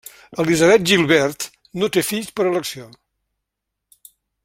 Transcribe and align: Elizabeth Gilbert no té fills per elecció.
Elizabeth 0.43 0.87
Gilbert 0.91 1.45
no 1.83 1.91
té 1.97 2.05
fills 2.09 2.33
per 2.41 2.49
elecció. 2.53 2.89